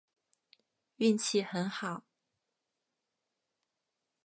[0.95, 2.03] 运气很好